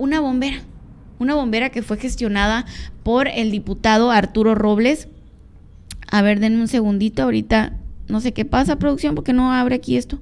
[0.00, 0.62] una bombera,
[1.18, 2.64] una bombera que fue gestionada
[3.02, 5.08] por el diputado Arturo Robles.
[6.10, 7.74] A ver, denme un segundito, ahorita
[8.08, 10.18] no sé qué pasa, producción, porque no abre aquí esto.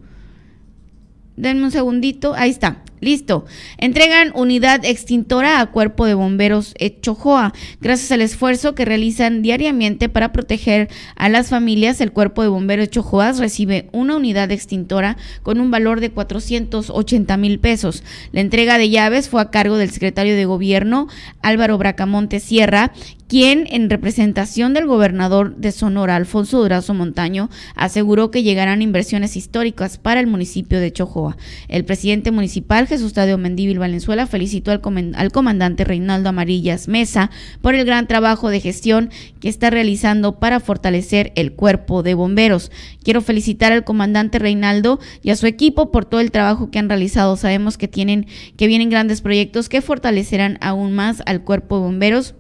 [1.37, 2.83] Denme un segundito, ahí está.
[3.01, 3.45] Listo.
[3.77, 7.53] Entregan unidad extintora a Cuerpo de Bomberos Chojoa.
[7.81, 12.91] Gracias al esfuerzo que realizan diariamente para proteger a las familias, el Cuerpo de Bomberos
[12.91, 18.03] Chojoa recibe una unidad extintora con un valor de 480 mil pesos.
[18.33, 21.09] La entrega de llaves fue a cargo del secretario de Gobierno,
[21.43, 22.93] Álvaro Bracamonte Sierra,
[23.29, 29.99] quien, en representación del gobernador de Sonora, Alfonso Durazo Montaño, aseguró que llegarán inversiones históricas
[29.99, 31.37] para el municipio de Chojoa.
[31.69, 34.81] El presidente municipal Jesús Tadeo Mendíbil Valenzuela felicitó al,
[35.15, 40.59] al comandante Reinaldo Amarillas Mesa por el gran trabajo de gestión que está realizando para
[40.59, 42.73] fortalecer el cuerpo de bomberos.
[43.05, 46.89] Quiero felicitar al comandante Reinaldo y a su equipo por todo el trabajo que han
[46.89, 47.37] realizado.
[47.37, 52.35] Sabemos que tienen que vienen grandes proyectos que fortalecerán aún más al cuerpo de bomberos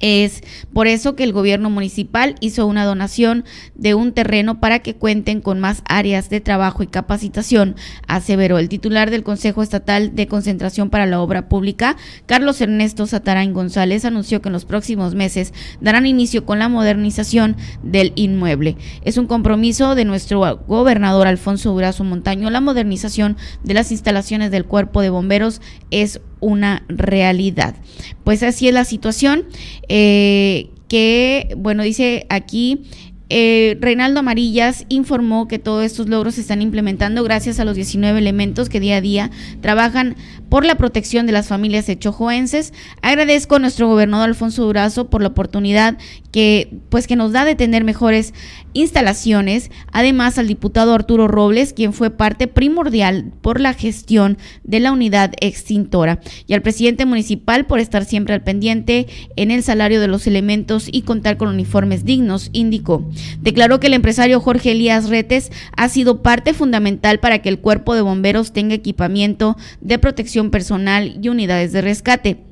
[0.00, 3.44] es por eso que el gobierno municipal hizo una donación
[3.74, 8.68] de un terreno para que cuenten con más áreas de trabajo y capacitación, aseveró el
[8.68, 14.42] titular del Consejo Estatal de Concentración para la Obra Pública, Carlos Ernesto Satarain González, anunció
[14.42, 18.76] que en los próximos meses darán inicio con la modernización del inmueble.
[19.02, 22.50] Es un compromiso de nuestro gobernador Alfonso Durazo Montaño.
[22.50, 27.74] La modernización de las instalaciones del cuerpo de bomberos es una realidad.
[28.24, 29.44] Pues así es la situación.
[29.88, 32.84] Eh, que, bueno, dice aquí
[33.28, 38.18] eh, Reinaldo Amarillas informó que todos estos logros se están implementando gracias a los 19
[38.18, 40.16] elementos que día a día trabajan
[40.48, 42.72] por la protección de las familias chojoenses.
[43.02, 45.98] Agradezco a nuestro gobernador Alfonso Durazo por la oportunidad
[46.30, 48.32] que, pues, que nos da de tener mejores
[48.72, 49.70] instalaciones.
[49.92, 55.32] Además, al diputado Arturo Robles, quien fue parte primordial por la gestión de la unidad
[55.40, 56.20] extintora.
[56.46, 60.88] Y al presidente municipal por estar siempre al pendiente en el salario de los elementos
[60.92, 63.08] y contar con uniformes dignos, indicó.
[63.40, 67.94] Declaró que el empresario Jorge Elías Retes ha sido parte fundamental para que el cuerpo
[67.94, 72.45] de bomberos tenga equipamiento de protección personal y unidades de rescate.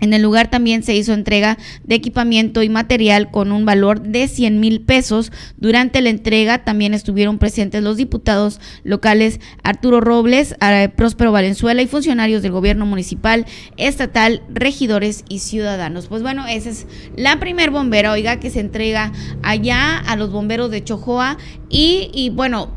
[0.00, 4.28] En el lugar también se hizo entrega de equipamiento y material con un valor de
[4.28, 5.32] 100 mil pesos.
[5.56, 11.86] Durante la entrega también estuvieron presentes los diputados locales Arturo Robles, eh, Próspero Valenzuela y
[11.86, 16.06] funcionarios del gobierno municipal, estatal, regidores y ciudadanos.
[16.06, 20.70] Pues bueno, esa es la primer bombera, oiga, que se entrega allá a los bomberos
[20.70, 21.38] de Chojoa
[21.68, 22.70] y, y bueno,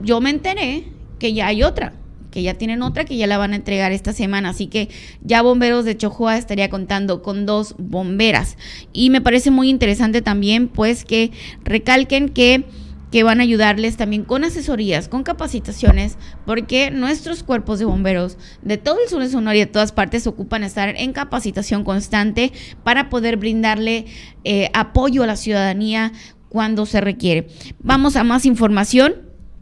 [0.00, 0.84] yo me enteré
[1.18, 1.92] que ya hay otra
[2.36, 4.50] que ya tienen otra que ya la van a entregar esta semana.
[4.50, 4.90] Así que
[5.22, 8.58] ya Bomberos de Chojoa estaría contando con dos bomberas.
[8.92, 11.30] Y me parece muy interesante también, pues, que
[11.64, 12.66] recalquen que
[13.10, 18.76] que van a ayudarles también con asesorías, con capacitaciones, porque nuestros cuerpos de bomberos de
[18.76, 22.52] todo el sur de Sonora y de todas partes ocupan estar en capacitación constante
[22.82, 24.04] para poder brindarle
[24.44, 26.12] eh, apoyo a la ciudadanía
[26.50, 27.46] cuando se requiere.
[27.78, 29.25] Vamos a más información.